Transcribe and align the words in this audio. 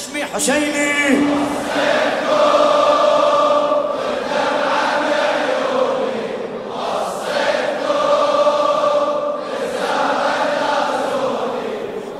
نشمي 0.00 0.24
حسيني. 0.24 1.26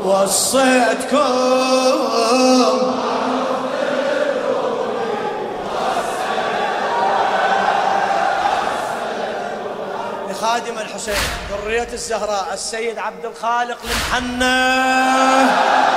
وصيتكم. 0.04 1.16
لخادم 10.30 10.78
الحسين 10.78 11.14
ذرية 11.50 11.88
الزهراء 11.92 12.48
السيد 12.52 12.98
عبد 12.98 13.24
الخالق 13.24 13.78
المحنى 13.84 15.89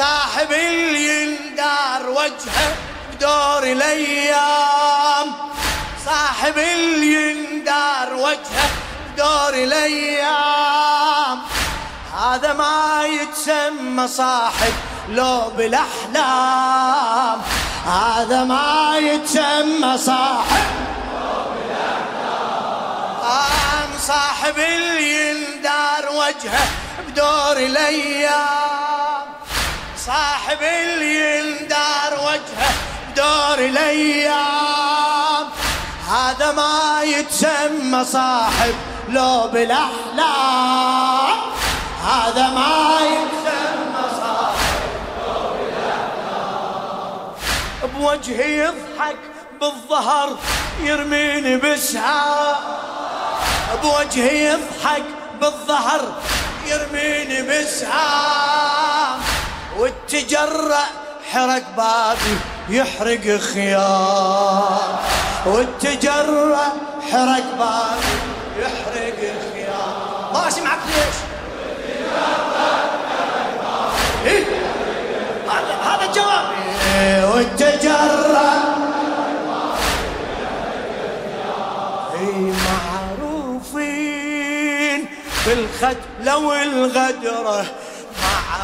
صاحب 0.00 0.52
يندار 0.52 2.08
وجهه 2.08 2.76
بدور 3.12 3.62
الأيام. 3.62 5.32
صاحب 6.06 6.58
يندار 7.02 8.14
وجهه 8.14 8.70
بدور 9.12 9.54
الأيام. 9.54 11.38
هذا 12.20 12.52
ما 12.52 13.04
يتسمى 13.06 14.08
صاحب 14.08 14.72
لو 15.08 15.52
بالاحلام 15.56 17.40
هذا 17.86 18.44
ما 18.44 18.98
يتسمى 18.98 19.98
صاحب 19.98 20.64
آم 23.22 23.90
صاحب 24.06 24.58
يندار 24.98 26.08
وجهه 26.12 26.68
بدور 27.08 27.56
الأيام. 27.56 28.89
صاحب 30.10 30.62
يندار 31.02 32.12
وجهه 32.26 32.72
بدور 33.10 33.58
الأيام. 33.58 35.46
هذا 36.10 36.52
ما 36.52 37.02
يتسمى 37.02 38.04
صاحب 38.04 38.74
لو 39.08 39.48
بالاحلام 39.52 41.38
هذا 42.04 42.48
ما 42.48 42.98
يتسمى 43.00 44.04
صاحب 44.20 44.82
لو 45.26 45.42
بالاحلام 45.58 47.32
بوجهي 47.94 48.58
يضحك 48.58 49.18
بالظهر 49.60 50.38
يرميني 50.80 51.56
بسعى 51.56 52.54
بوجهي 53.82 54.44
يضحك 54.44 55.04
بالظهر 55.40 56.02
يرميني 56.66 57.42
بسعى 57.42 58.69
والتجرأ 59.80 60.84
حرق 61.32 61.62
بابي 61.76 62.36
يحرق 62.68 63.40
خيار. 63.40 65.00
والتجرأ 65.46 66.72
حرق 67.12 67.46
بابي 67.58 68.14
يحرق 68.58 69.20
خيار. 69.52 70.30
ما 70.34 70.48
اسمعك 70.48 70.78
ليش 70.86 71.16
إيه؟ 74.26 74.44
هذا 75.48 75.74
هذا 75.82 76.04
الجواب. 76.08 76.46
إيه، 76.94 77.22
والتجرأ 77.34 78.50
أي 82.14 82.52
معروفين 83.20 85.00
بالخد 85.46 85.96
لو 86.22 86.52
الغدرة 86.52 87.64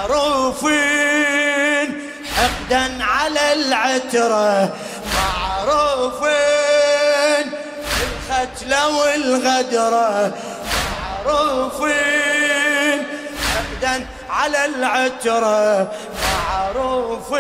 معروفين. 0.09 1.89
حقدا 2.37 3.05
على 3.05 3.53
العترة 3.53 4.77
معروفين. 5.15 6.27
بالختلة 8.29 8.89
والغدرة 8.99 10.35
معروفين. 11.27 12.99
حقدا 13.55 14.07
على 14.31 14.65
العترة 14.65 15.93
معروفين. 16.55 17.31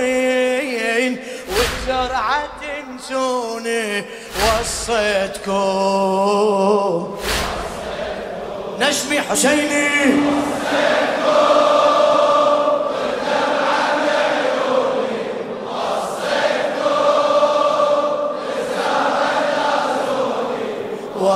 والزرعة 1.49 2.43
تنسوني 2.61 4.05
وصيتكم. 4.43 5.57
نجمي 8.81 9.21
حسيني. 9.21 9.89
وصيتكم 10.17 11.56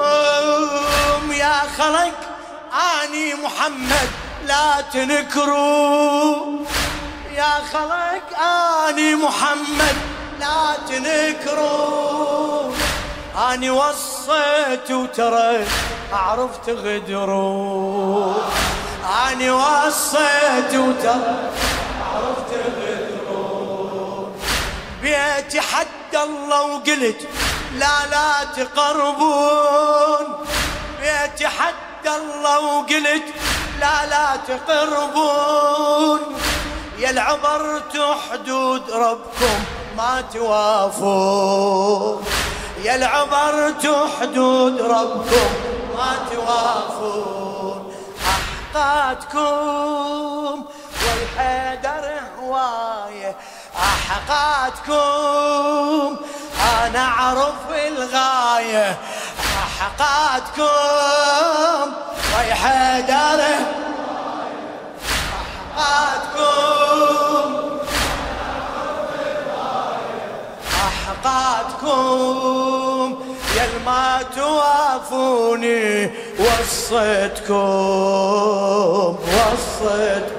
أم 0.00 1.32
يا 1.32 1.56
خلق 1.78 2.18
آني 3.02 3.34
محمد 3.34 4.08
لا 4.46 4.80
تنكروا. 4.92 6.36
يا 7.36 7.54
خلق 7.72 8.26
آني 8.88 9.14
محمد 9.14 9.96
لا 10.40 10.76
تنكروا. 10.88 12.72
آني 13.52 13.70
وصيت 13.70 14.90
وترى 14.90 15.64
اعرف 16.12 16.50
تغدروا 16.66 18.34
أني 19.08 19.50
وصيت 19.50 20.74
وترى 20.74 21.50
اعرف 22.02 22.38
تغدروا 22.50 24.28
بيتي 25.02 25.60
حد 25.60 26.14
الله 26.14 26.62
وقلت 26.62 27.28
لا 27.78 28.06
لا 28.10 28.44
تقربون. 28.56 30.26
بيتي 31.00 31.48
حد 31.48 32.06
الله 32.06 32.60
وقلت 32.60 33.24
لا 33.80 34.06
لا 34.10 34.26
تقربون. 34.48 36.20
يا 36.98 37.10
العبرت 37.10 37.94
حدود 38.30 38.90
ربكم 38.90 39.58
ما 39.96 40.24
توافون. 40.34 42.24
يا 42.84 42.94
العبرت 42.94 43.84
حدود 44.20 44.80
ربكم 44.80 45.48
ما 45.96 46.10
توافون. 46.30 47.27
أحقاتكم. 48.78 50.64
والحيدر 51.04 52.04
هواية 52.38 53.36
أحقاتكم. 53.76 54.96
أنا 56.84 57.04
أعرف 57.04 57.62
الغاية 57.70 58.96
أحقاتكم. 59.64 60.66
وي 62.38 62.54
حيدر 62.54 63.40
أحقاتكم. 65.78 67.48
أحقاتكم. 71.26 72.28
يا 73.56 73.66
ما 73.86 74.22
توافوني 74.36 76.10
وصيتكم 76.38 77.54
وصيتكم. 79.26 80.37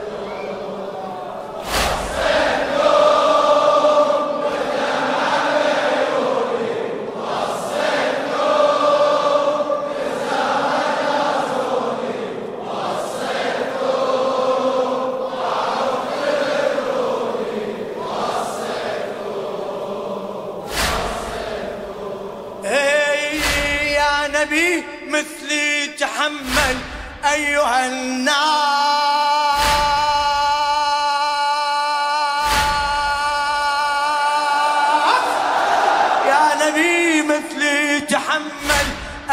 تحمل 38.40 38.88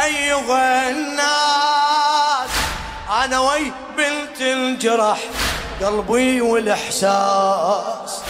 أيها 0.05 0.91
الناس. 0.91 2.51
أنا 3.25 3.39
وي 3.39 3.73
بنت 3.97 4.41
الجرح 4.41 5.19
قلبي 5.83 6.41
والإحساس. 6.41 8.21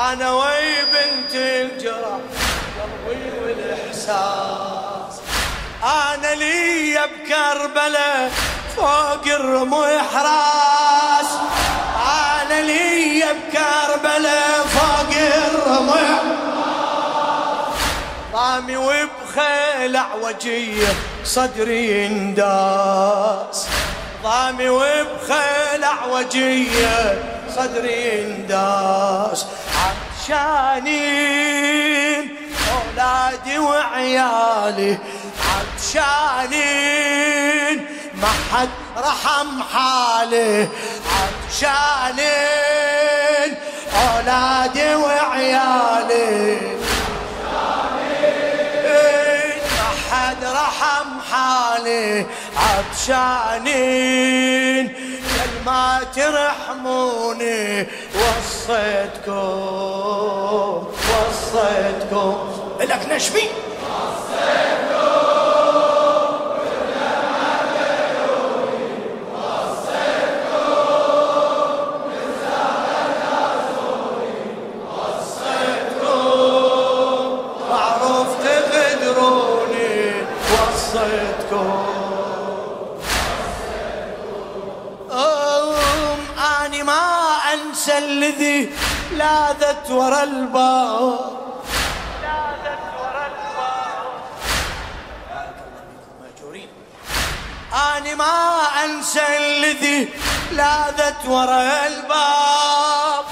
أنا 0.00 0.32
وي 0.32 0.84
بنت 0.84 1.34
الجرح 1.34 2.20
قلبي 2.80 3.30
والإحساس. 3.44 5.20
أنا 5.84 6.34
لي 6.34 6.94
بكربلاء 6.94 8.32
فوق 8.76 9.26
الرمح 9.26 10.14
راس 10.14 11.30
أنا 12.42 12.62
لي 12.62 13.24
بكربلاء 13.24 14.61
ضامي 18.52 18.76
وبخيل 18.76 19.98
وجيه 20.22 20.94
صدري 21.24 22.04
ينداس. 22.04 23.66
ضامي 24.22 24.68
وبخيل 24.68 25.84
وجيه 26.10 27.22
صدري 27.56 28.18
ينداس. 28.18 29.46
عطشانين 30.20 31.02
أولادي 32.72 33.58
وعيالي 33.58 34.98
عطشانين 35.88 36.66
ما 38.14 38.32
حد 38.52 38.68
رحم 38.96 39.62
حالي. 39.72 40.68
عطشانين 41.12 42.30
أولادي 43.94 44.94
وعيالي. 44.94 46.71
حالي 51.82 52.26
عطشانين 53.02 54.04
ما 55.66 56.00
ترحموني 56.16 57.86
وصيتكم 58.14 59.32
وصيتكم. 61.10 62.36
لك 62.80 63.06
نشمي 63.10 63.42
آني 97.72 98.14
ما 98.14 98.62
أنسى 98.84 99.36
الذي 99.36 100.08
لاذت 100.52 101.26
ورا 101.26 101.86
الباب 101.86 103.24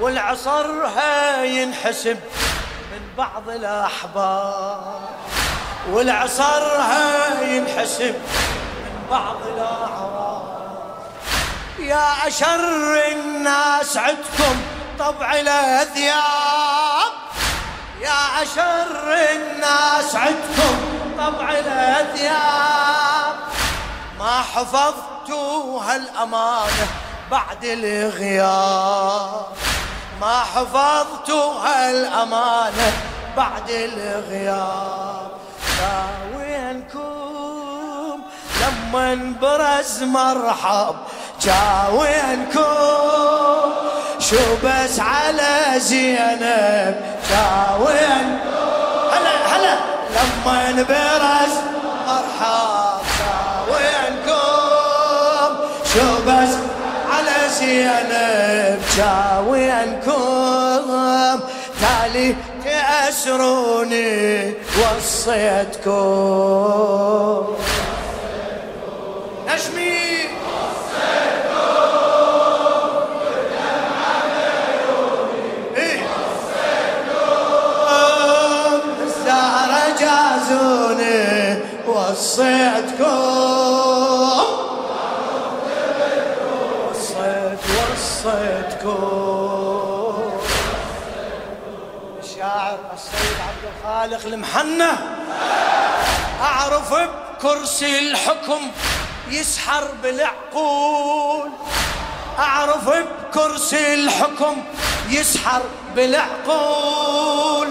والعصر 0.00 0.88
ينحسب 1.42 2.18
من 2.92 3.00
بعض 3.18 3.48
الأحباب. 3.48 5.00
والعصر 5.90 6.80
ينحسب 7.42 8.14
من 8.14 9.06
بعض 9.10 9.36
الأعراب. 9.46 10.58
يا 11.78 12.26
أشر 12.26 13.02
الناس 13.12 13.96
عدكم 13.96 14.62
طبع 14.98 15.34
الأثياب 15.34 17.12
يا 18.00 18.42
أشر 18.42 19.14
الناس 19.32 20.16
عدكم 20.16 20.78
طبع 21.18 21.50
الأثياب 21.50 22.97
ما 24.28 24.40
حفظتوا 24.42 25.82
هالأمانة 25.82 26.86
بعد 27.30 27.64
الغياب. 27.64 29.46
ما 30.20 30.40
حفظتوا 30.54 31.52
هالأمانة 31.52 32.92
بعد 33.36 33.70
الغياب. 33.70 35.30
يا 35.80 36.06
وينكم 36.36 38.20
لما 38.60 39.34
برز 39.40 40.02
مرحب 40.02 40.96
جاوينكم 41.42 42.62
شو 44.18 44.56
بس 44.64 45.00
على 45.00 45.80
زينب. 45.80 46.94
جاوين 47.30 48.38
هلا 49.12 49.56
هلا. 49.56 49.78
لما 50.16 50.72
نبرز 50.72 51.77
شو 55.94 56.08
بس 56.26 56.52
على 57.12 57.38
زينب 57.58 58.80
جاوينكم 58.96 60.16
تالي 61.80 62.28
تأسروني 62.64 64.54
وصيتكم. 64.78 65.96
نشمي 69.48 69.98
وصيتكم. 81.86 83.67
عبد 93.98 94.12
الخالق 94.12 94.34
المحنة. 94.34 95.16
أعرف 96.40 96.94
بكرسي 96.94 97.98
الحكم 97.98 98.70
يسحر 99.30 99.88
بالعقول. 100.02 101.50
أعرف 102.38 102.88
بكرسي 102.88 103.94
الحكم 103.94 104.56
يسحر 105.10 105.62
بالعقول. 105.96 107.68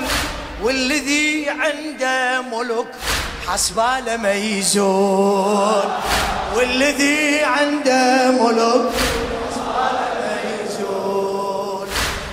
والذي 0.62 1.50
عنده 1.50 2.42
ملك 2.42 2.92
حسباله 3.48 4.30
يزول. 4.30 5.84
والذي 6.56 7.44
عنده 7.44 8.31
ملك 8.31 8.92
حسباله 9.52 10.40
يزول. 10.66 11.88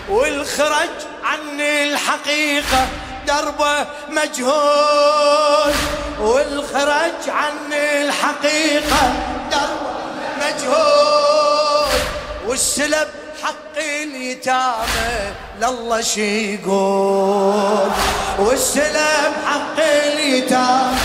والخرج 0.08 0.90
عن 1.24 1.60
الحقيقة 1.60 2.88
دربه 3.26 3.86
مجهول 4.08 5.74
والخرج 6.20 7.22
عن 7.28 7.72
الحقيقة 7.72 9.12
دربه 9.50 9.94
مجهول. 10.40 12.00
والسلب 12.46 13.08
حق 13.42 13.76
اليتامى 13.76 15.34
لله 15.60 16.00
شي 16.00 16.54
يقول. 16.54 17.90
والسلام 18.38 19.32
حق 19.46 19.78
اليتامى 19.78 20.96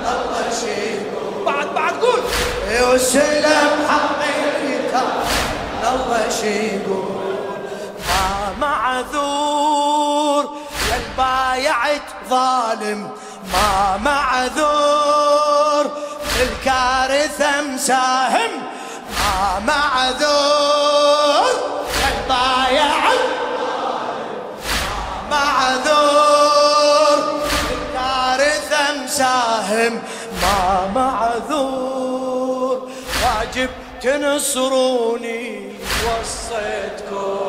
لله 0.00 0.46
شي 0.60 0.80
يقول. 0.94 1.44
بعد 1.46 1.66
بعد 1.74 1.94
قول. 1.94 2.20
والسلام 2.90 3.70
حق 3.88 4.20
اليتامى 4.22 5.24
لله 5.82 6.28
شي 6.40 6.56
يقول. 6.76 7.08
ما 8.08 8.54
معذور. 8.58 10.27
يا 11.18 11.24
البايعت 11.24 12.08
ظالم 12.30 13.10
ما 13.52 13.96
معذور 13.96 15.84
الكارثة 16.42 17.60
مساهم 17.60 18.50
ما 19.18 19.58
معذور 19.66 21.50
بايع 22.28 22.94
معذور 25.30 27.18
كارثة 27.94 28.82
مساهم 29.04 30.02
ما 30.42 30.90
معذور. 30.94 32.88
واجب 33.22 33.70
تنصروني 34.02 35.72
وصيتكم. 36.04 37.48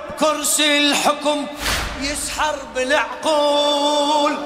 بكرسي 0.21 0.77
الحكم 0.77 1.45
يسحر 2.01 2.55
بالعقول 2.75 4.37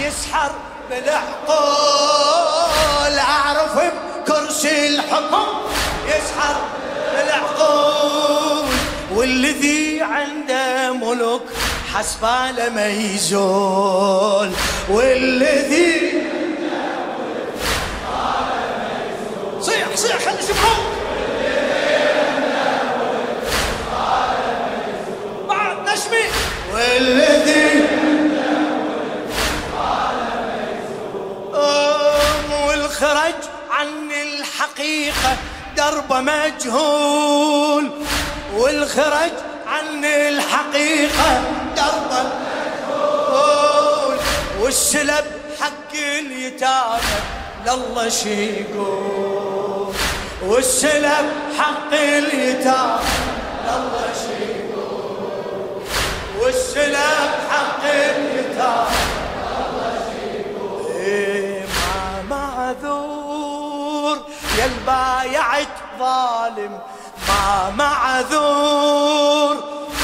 يسحر 0.00 0.52
بالعقول. 0.90 2.38
أعرف 3.18 3.78
بكرسي 3.78 4.88
الحكم 4.88 5.46
يسحر 6.06 6.56
بالعقول. 7.14 8.74
والذي 9.14 10.02
عنده 10.02 10.92
ملك 10.92 11.42
حسباله 11.94 12.68
ما 12.68 12.88
يزول. 12.88 14.50
والذي 14.88 16.22
صيح 19.60 19.86
صيح 19.94 20.18
خلي 20.18 20.38
يسمعوك 20.38 20.91
دربه 35.82 36.20
مجهول 36.20 37.90
والخرج 38.54 39.32
عن 39.66 40.04
الحقيقة 40.04 41.42
دربه 41.76 42.22
مجهول. 42.88 44.16
والسلب 44.60 45.24
حق 45.60 45.92
اليتامى 45.94 47.00
لله 47.66 48.08
شي 48.08 48.44
يقول. 48.60 49.94
والسلب 50.42 51.26
حق 51.58 51.92
اليتامى 51.92 53.00
لله 53.66 54.06
شي 54.22 54.42
يقول. 54.58 55.82
والسلب 56.40 57.30
حق 57.50 57.84
اليتامى 57.84 59.11
يا 64.62 64.66
البايعت 64.66 65.74
ظالم 65.98 66.78
ما 67.28 67.70
معذور. 67.78 69.56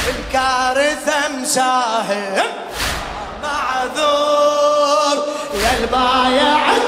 الكارثة 0.08 1.28
مساهم 1.28 2.42
معذور. 3.42 5.16
يا 5.54 5.78
البايعت 5.80 6.82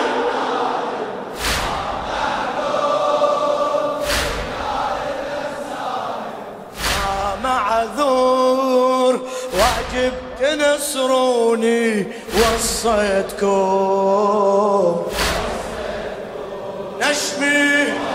معذور. 7.45 9.15
واجب 9.53 10.13
تنصروني 10.41 12.07
وصيتكم 12.35 13.91
نشمي 17.11 18.10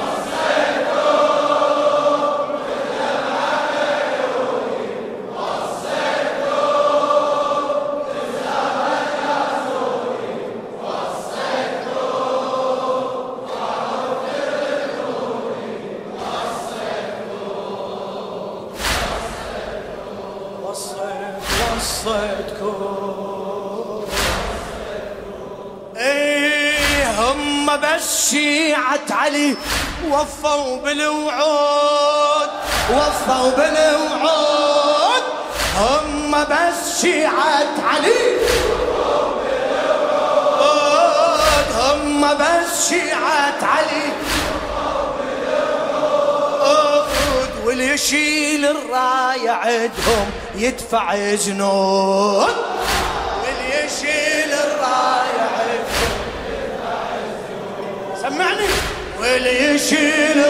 وفوا 30.45 30.77
بالوعود 30.77 32.49
وفوا 32.91 33.49
بالوعود. 33.49 35.23
هم 35.77 36.31
بس 36.43 37.01
شيعة 37.01 37.73
علي. 37.89 38.37
هم 41.77 42.33
بس 42.33 42.89
شيعة 42.89 43.63
علي. 43.63 44.13
واللي 47.65 47.89
يشيل 47.93 48.65
الراية 48.65 49.51
عندهم 49.51 50.31
يدفع 50.55 51.35
زنود 51.35 52.55
واللي 53.41 53.85
يشيل 53.85 54.53
الراية 54.53 55.49
عندهم 55.57 56.13
سمعني. 58.21 58.75
واللي 59.25 59.75
يشيل 59.75 60.44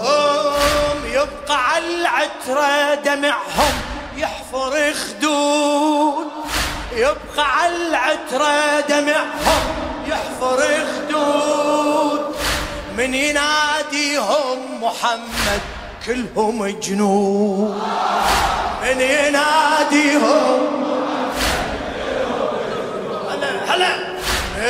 أم 0.00 0.96
يبقى 1.12 1.68
على 1.68 1.84
العترة 2.00 2.94
دمعهم 2.94 3.74
يحفر 4.16 4.92
خدود 4.92 6.26
يبقى 6.96 7.58
على 7.58 7.76
العترة 7.76 8.80
دمعهم 8.88 9.64
يحفر 10.08 10.58
خدود 10.86 12.34
من 12.96 13.14
يناديهم 13.14 14.82
محمد 14.82 15.60
كلهم 16.06 16.66
جنود. 16.66 17.82
من 18.82 19.00
يناديهم 19.00 20.81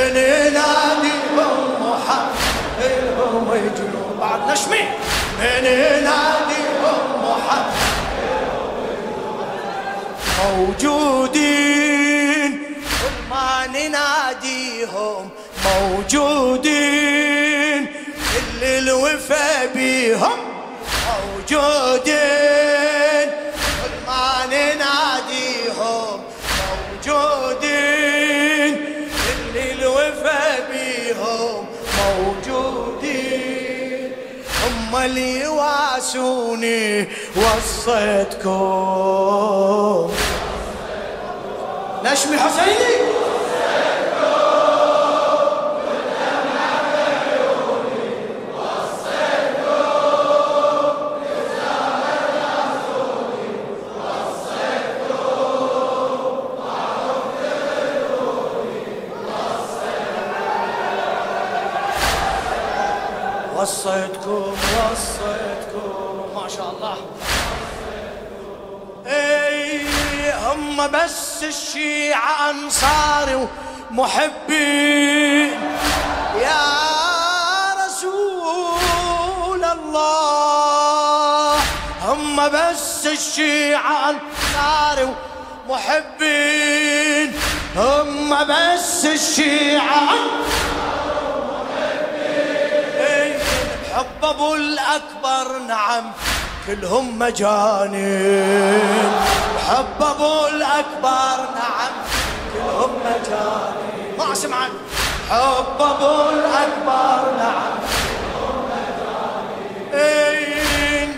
من 0.03 0.17
يناديهم 0.17 1.59
محمد 1.81 2.83
يناديهم. 5.67 7.01
محمد 7.23 7.73
موجودين 11.19 12.51
ما 13.31 13.67
نناديهم 13.67 15.23
موجودين 15.65 17.81
كل 18.33 18.61
الوفا 18.65 19.67
بيهم. 19.75 20.52
هم 35.03 35.07
اللي 35.07 35.41
يواسوني 35.41 37.09
وصيتكم. 37.37 38.51
نشمي 42.05 42.39
حسيني؟ 42.39 43.02
وصيتكم 63.63 64.57
وصيتكم. 64.91 66.35
ما 66.35 66.49
شاء 66.49 66.71
الله. 66.71 66.97
إي 69.07 69.83
هم 70.33 70.87
بس 70.91 71.45
الشيعة 71.45 72.51
أنصاري 72.51 73.49
ومحبين 73.91 75.51
يا 76.43 76.65
رسول 77.87 79.65
الله 79.65 81.55
هم 82.03 82.49
بس 82.49 83.07
الشيعة 83.07 84.11
أنصاري 84.11 85.09
ومحبين 85.69 87.35
هم 87.77 88.45
بس 88.45 89.05
الشيعة 89.07 90.09
ابو 94.43 94.55
الاكبر 94.55 95.59
نعم 95.69 96.05
كلهم 96.67 97.19
مجانين. 97.19 98.81
حب 99.69 100.03
ابو 100.03 100.47
الاكبر 100.47 101.37
نعم 101.55 101.93
كلهم 102.55 102.91
مجانين. 103.05 104.19
ما 104.19 104.35
سمعت. 104.35 104.71
حب 105.31 105.81
ابو 105.81 106.31
الاكبر 106.31 107.37
نعم 107.39 107.73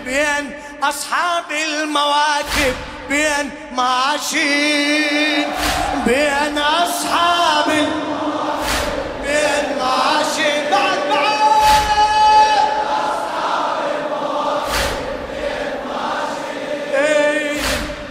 بين 0.05 0.59
أصحاب 0.83 1.45
المواكب 1.51 2.75
بين 3.09 3.51
ماشين 3.73 5.47
بين 6.07 6.59
أصحاب 6.59 7.67
بين 7.69 8.14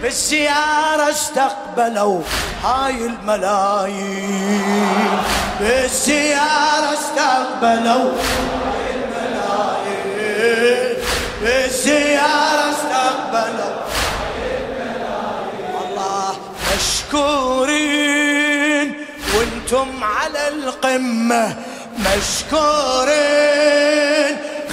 بالزيارة 0.04 1.10
استقبلوا 1.10 2.20
هاي 2.64 3.06
الملايين. 3.06 4.62
بالزيارة 5.60 6.92
استقبلوا 6.92 8.12
هاي 8.12 8.86
الملايين 9.00 10.96
بالزيارة 11.40 12.66
استقبلوا. 12.70 13.76
الله 15.80 16.32
مشكورين 16.76 18.06
وأنتم 19.34 19.88
على 20.04 20.42
القمة 20.48 21.56
مشكورين. 21.98 23.14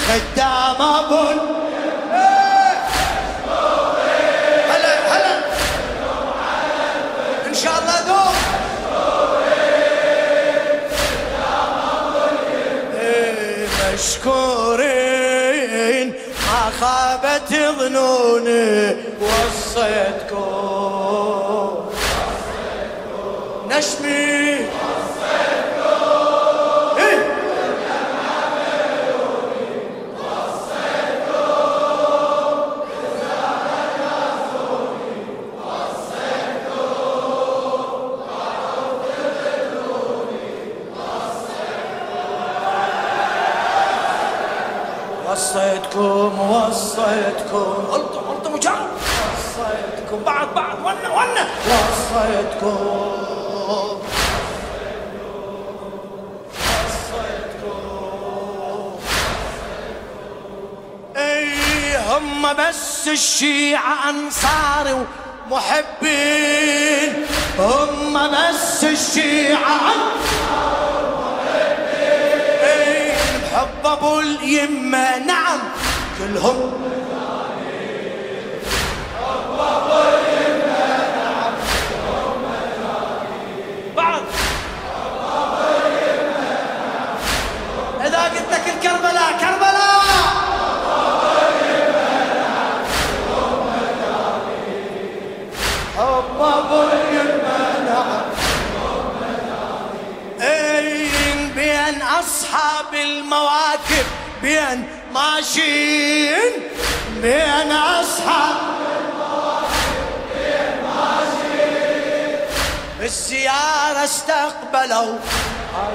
خدام 0.08 0.80
أبو 0.82 1.24
مشكورين. 14.02 15.38
ما 16.48 16.62
خابت 16.80 17.50
ظنوني 17.80 18.96
وصيتكم. 19.22 20.40
نشمي 23.70 24.61
وصيتكم 45.32 46.40
وصيتكم. 46.40 47.74
قلتم 47.92 48.20
قلتم 48.20 48.54
وجاو 48.54 48.74
وصيتكم. 48.74 50.24
بعد 50.26 50.48
بعد. 50.56 50.80
ونا 50.80 51.10
ونا 51.10 51.48
وصيتكم. 51.68 53.12
هم 62.10 62.54
بس 62.54 63.08
الشيعة 63.08 64.10
انصاري 64.10 65.06
ومحبين. 65.52 67.26
هم 67.60 68.14
بس 68.28 68.84
الشيعة 68.84 69.76
انصاري 69.76 70.41
أبو 74.02 74.20
اليمة. 74.20 75.18
نعم. 75.26 75.60
كلهم 76.20 76.72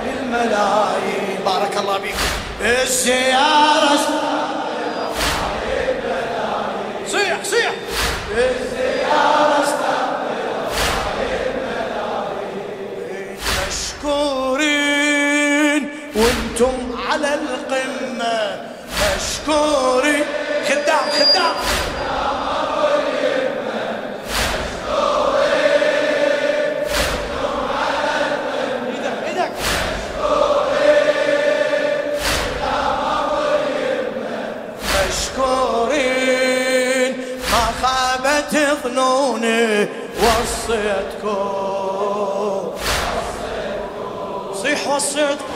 هاي 0.03 0.19
الملايين 0.21 1.39
بارك 1.47 1.77
الله 1.77 1.99
هاي 1.99 2.13
الملايين 5.91 7.07
صيح 7.09 7.45
صيح. 7.45 7.73
الملايين 8.37 9.67
مشكورين 14.57 15.83
وأنتم 16.17 16.97
على 17.11 17.35
القمة. 17.35 18.67
مشكوري 19.17 20.25
خدام 20.69 21.11
خدام. 21.19 21.55
مشكورين 35.57 37.13
ما 37.53 37.65
خابت 37.83 38.55
ظنوني 38.83 39.89
وصيتكم. 40.23 41.37
صيح 44.63 44.89
وصيتكم. 44.89 45.56